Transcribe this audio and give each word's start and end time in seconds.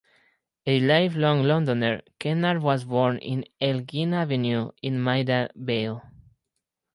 A 0.65 0.79
lifelong 0.79 1.43
Londoner, 1.43 2.01
Kennard 2.17 2.63
was 2.63 2.85
born 2.85 3.19
on 3.23 3.45
Elgin 3.61 4.15
Avenue 4.15 4.71
in 4.81 4.99
Maida 5.03 5.51
Vale. 5.53 6.01